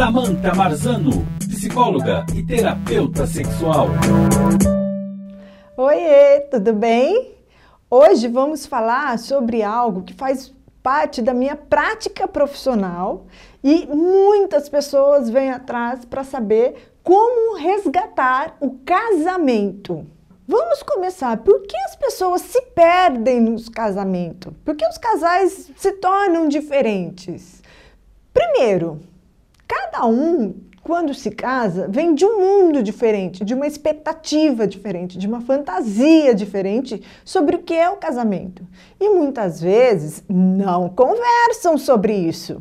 Samantha 0.00 0.54
Marzano, 0.54 1.26
psicóloga 1.40 2.24
e 2.34 2.42
terapeuta 2.42 3.26
sexual. 3.26 3.88
Oiê, 5.76 6.40
tudo 6.50 6.72
bem? 6.72 7.34
Hoje 7.90 8.26
vamos 8.26 8.64
falar 8.64 9.18
sobre 9.18 9.62
algo 9.62 10.02
que 10.02 10.14
faz 10.14 10.54
parte 10.82 11.20
da 11.20 11.34
minha 11.34 11.54
prática 11.54 12.26
profissional 12.26 13.26
e 13.62 13.86
muitas 13.88 14.70
pessoas 14.70 15.28
vêm 15.28 15.50
atrás 15.50 16.02
para 16.06 16.24
saber 16.24 16.94
como 17.02 17.58
resgatar 17.58 18.56
o 18.58 18.78
casamento. 18.86 20.06
Vamos 20.48 20.82
começar. 20.82 21.36
Por 21.36 21.60
que 21.66 21.76
as 21.76 21.94
pessoas 21.94 22.40
se 22.40 22.62
perdem 22.74 23.38
nos 23.42 23.68
casamentos? 23.68 24.54
Por 24.64 24.74
que 24.74 24.86
os 24.86 24.96
casais 24.96 25.70
se 25.76 25.92
tornam 25.92 26.48
diferentes? 26.48 27.60
Primeiro, 28.32 28.98
cada 29.70 30.04
um, 30.04 30.54
quando 30.82 31.14
se 31.14 31.30
casa, 31.30 31.86
vem 31.88 32.12
de 32.12 32.24
um 32.24 32.40
mundo 32.40 32.82
diferente, 32.82 33.44
de 33.44 33.54
uma 33.54 33.68
expectativa 33.68 34.66
diferente, 34.66 35.16
de 35.16 35.28
uma 35.28 35.40
fantasia 35.40 36.34
diferente 36.34 37.00
sobre 37.24 37.54
o 37.54 37.60
que 37.60 37.74
é 37.74 37.88
o 37.88 37.96
casamento. 37.96 38.66
E 38.98 39.08
muitas 39.10 39.60
vezes 39.60 40.24
não 40.28 40.88
conversam 40.88 41.78
sobre 41.78 42.14
isso. 42.14 42.60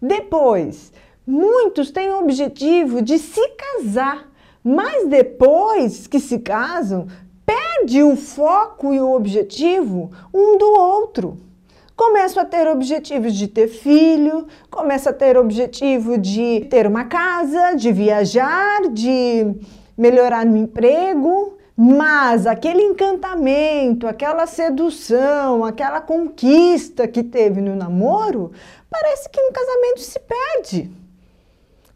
Depois, 0.00 0.92
muitos 1.26 1.90
têm 1.90 2.10
o 2.10 2.20
objetivo 2.20 3.02
de 3.02 3.18
se 3.18 3.48
casar, 3.48 4.30
mas 4.62 5.08
depois 5.08 6.06
que 6.06 6.20
se 6.20 6.38
casam, 6.38 7.08
perde 7.44 8.00
o 8.04 8.14
foco 8.14 8.94
e 8.94 9.00
o 9.00 9.12
objetivo 9.12 10.12
um 10.32 10.56
do 10.56 10.68
outro 10.68 11.48
começo 11.98 12.38
a 12.38 12.44
ter 12.44 12.68
objetivos 12.68 13.34
de 13.34 13.48
ter 13.48 13.66
filho, 13.66 14.46
começo 14.70 15.08
a 15.08 15.12
ter 15.12 15.36
objetivo 15.36 16.16
de 16.16 16.64
ter 16.70 16.86
uma 16.86 17.06
casa, 17.06 17.74
de 17.74 17.90
viajar, 17.90 18.88
de 18.88 19.52
melhorar 19.96 20.46
no 20.46 20.56
emprego, 20.56 21.58
mas 21.76 22.46
aquele 22.46 22.82
encantamento, 22.82 24.06
aquela 24.06 24.46
sedução, 24.46 25.64
aquela 25.64 26.00
conquista 26.00 27.08
que 27.08 27.24
teve 27.24 27.60
no 27.60 27.74
namoro, 27.74 28.52
parece 28.88 29.28
que 29.28 29.42
no 29.42 29.52
casamento 29.52 30.00
se 30.00 30.20
perde. 30.20 30.92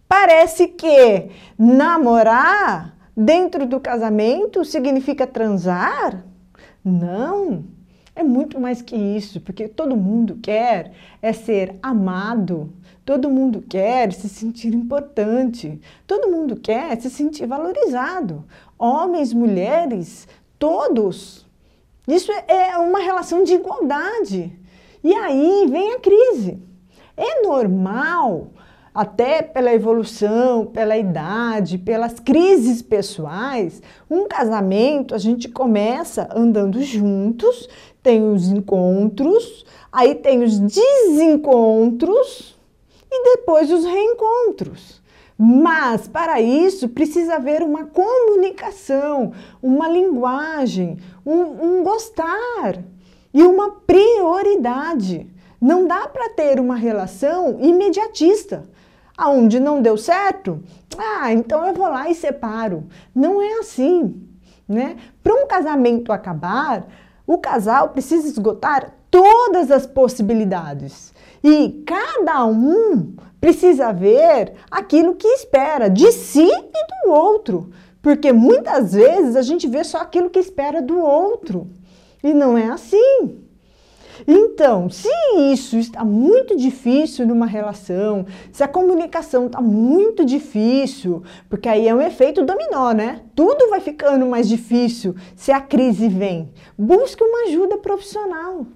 Parece 0.08 0.66
que 0.66 1.30
namorar 1.56 2.96
dentro 3.16 3.66
do 3.66 3.78
casamento 3.78 4.64
significa 4.64 5.28
transar? 5.28 6.24
Não. 6.84 7.81
É 8.14 8.22
muito 8.22 8.60
mais 8.60 8.82
que 8.82 8.94
isso, 8.94 9.40
porque 9.40 9.66
todo 9.68 9.96
mundo 9.96 10.38
quer 10.42 10.92
é 11.22 11.32
ser 11.32 11.76
amado, 11.82 12.70
todo 13.06 13.30
mundo 13.30 13.62
quer 13.62 14.12
se 14.12 14.28
sentir 14.28 14.74
importante, 14.74 15.80
todo 16.06 16.30
mundo 16.30 16.56
quer 16.56 17.00
se 17.00 17.08
sentir 17.08 17.46
valorizado. 17.46 18.44
Homens, 18.78 19.32
mulheres, 19.32 20.28
todos. 20.58 21.46
Isso 22.06 22.30
é 22.46 22.76
uma 22.76 22.98
relação 22.98 23.44
de 23.44 23.54
igualdade. 23.54 24.52
E 25.02 25.14
aí 25.14 25.66
vem 25.70 25.94
a 25.94 26.00
crise. 26.00 26.62
É 27.16 27.42
normal 27.42 28.50
até 28.94 29.40
pela 29.40 29.72
evolução, 29.72 30.66
pela 30.66 30.96
idade, 30.96 31.78
pelas 31.78 32.20
crises 32.20 32.82
pessoais, 32.82 33.80
um 34.10 34.28
casamento 34.28 35.14
a 35.14 35.18
gente 35.18 35.48
começa 35.48 36.28
andando 36.34 36.82
juntos, 36.82 37.68
tem 38.02 38.30
os 38.30 38.48
encontros, 38.48 39.64
aí 39.90 40.14
tem 40.14 40.42
os 40.42 40.58
desencontros 40.58 42.54
e 43.10 43.36
depois 43.36 43.70
os 43.70 43.84
reencontros. 43.84 45.00
Mas 45.38 46.06
para 46.06 46.40
isso 46.40 46.88
precisa 46.88 47.36
haver 47.36 47.62
uma 47.62 47.86
comunicação, 47.86 49.32
uma 49.62 49.88
linguagem, 49.88 50.98
um, 51.24 51.78
um 51.78 51.82
gostar 51.82 52.84
e 53.32 53.42
uma 53.42 53.70
prioridade. 53.70 55.26
Não 55.60 55.86
dá 55.86 56.06
para 56.06 56.28
ter 56.28 56.60
uma 56.60 56.76
relação 56.76 57.58
imediatista. 57.60 58.68
Aonde 59.16 59.60
não 59.60 59.82
deu 59.82 59.96
certo, 59.96 60.62
ah, 60.98 61.32
então 61.32 61.66
eu 61.66 61.74
vou 61.74 61.88
lá 61.88 62.08
e 62.08 62.14
separo. 62.14 62.84
Não 63.14 63.42
é 63.42 63.58
assim, 63.58 64.26
né? 64.68 64.96
Para 65.22 65.34
um 65.34 65.46
casamento 65.46 66.12
acabar, 66.12 66.86
o 67.26 67.38
casal 67.38 67.90
precisa 67.90 68.26
esgotar 68.26 68.94
todas 69.10 69.70
as 69.70 69.86
possibilidades. 69.86 71.12
E 71.44 71.82
cada 71.86 72.46
um 72.46 73.14
precisa 73.40 73.92
ver 73.92 74.54
aquilo 74.70 75.14
que 75.14 75.26
espera 75.28 75.88
de 75.88 76.10
si 76.12 76.48
e 76.48 77.06
do 77.06 77.12
outro. 77.12 77.70
Porque 78.00 78.32
muitas 78.32 78.92
vezes 78.92 79.36
a 79.36 79.42
gente 79.42 79.66
vê 79.68 79.84
só 79.84 79.98
aquilo 79.98 80.30
que 80.30 80.38
espera 80.38 80.80
do 80.80 80.98
outro. 80.98 81.68
E 82.22 82.32
não 82.32 82.56
é 82.56 82.66
assim. 82.66 83.41
Então, 84.26 84.88
se 84.88 85.08
isso 85.52 85.76
está 85.76 86.04
muito 86.04 86.56
difícil 86.56 87.26
numa 87.26 87.46
relação, 87.46 88.26
se 88.52 88.62
a 88.62 88.68
comunicação 88.68 89.46
está 89.46 89.60
muito 89.60 90.24
difícil, 90.24 91.22
porque 91.48 91.68
aí 91.68 91.88
é 91.88 91.94
um 91.94 92.00
efeito 92.00 92.44
dominó, 92.44 92.92
né? 92.92 93.22
Tudo 93.34 93.68
vai 93.68 93.80
ficando 93.80 94.26
mais 94.26 94.48
difícil 94.48 95.14
se 95.34 95.50
a 95.50 95.60
crise 95.60 96.08
vem. 96.08 96.52
Busque 96.78 97.22
uma 97.22 97.48
ajuda 97.48 97.78
profissional, 97.78 98.66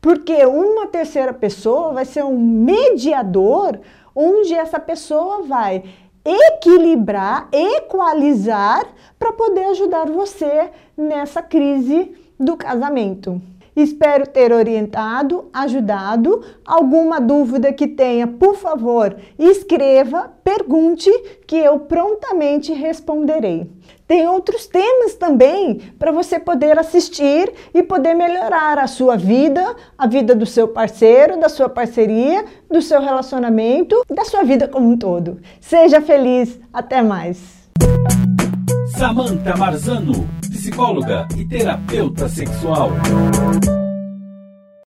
porque 0.00 0.44
uma 0.46 0.86
terceira 0.86 1.32
pessoa 1.32 1.92
vai 1.92 2.04
ser 2.04 2.24
um 2.24 2.38
mediador 2.38 3.80
onde 4.14 4.54
essa 4.54 4.78
pessoa 4.78 5.42
vai 5.42 5.82
equilibrar, 6.24 7.48
equalizar 7.52 8.86
para 9.18 9.32
poder 9.32 9.66
ajudar 9.66 10.06
você 10.06 10.70
nessa 10.96 11.42
crise 11.42 12.14
do 12.38 12.56
casamento. 12.56 13.40
Espero 13.76 14.26
ter 14.26 14.52
orientado, 14.52 15.48
ajudado. 15.52 16.42
Alguma 16.64 17.20
dúvida 17.20 17.72
que 17.72 17.88
tenha, 17.88 18.26
por 18.26 18.56
favor, 18.56 19.16
escreva, 19.38 20.32
pergunte 20.44 21.10
que 21.46 21.56
eu 21.56 21.80
prontamente 21.80 22.72
responderei. 22.72 23.70
Tem 24.06 24.28
outros 24.28 24.66
temas 24.66 25.14
também 25.14 25.80
para 25.98 26.12
você 26.12 26.38
poder 26.38 26.78
assistir 26.78 27.52
e 27.72 27.82
poder 27.82 28.14
melhorar 28.14 28.78
a 28.78 28.86
sua 28.86 29.16
vida, 29.16 29.74
a 29.96 30.06
vida 30.06 30.34
do 30.34 30.44
seu 30.44 30.68
parceiro, 30.68 31.40
da 31.40 31.48
sua 31.48 31.68
parceria, 31.68 32.44
do 32.70 32.82
seu 32.82 33.00
relacionamento, 33.00 34.04
da 34.08 34.24
sua 34.24 34.42
vida 34.42 34.68
como 34.68 34.90
um 34.90 34.96
todo. 34.96 35.40
Seja 35.58 36.00
feliz, 36.00 36.60
até 36.72 37.02
mais. 37.02 37.64
Samantha 38.96 39.56
Marzano 39.56 40.43
psicóloga 40.64 41.28
e 41.36 41.44
terapeuta 41.44 42.26
sexual. 42.26 42.90